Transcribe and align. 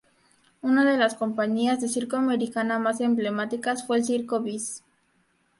Una 0.63 0.83
de 0.83 0.97
las 0.97 1.13
compañías 1.13 1.79
de 1.79 1.87
circo 1.87 2.15
americana 2.15 2.79
más 2.79 2.99
emblemáticas 3.01 3.85
fue 3.85 3.97
el 3.97 4.03
Circo 4.03 4.41
Beas. 4.41 4.83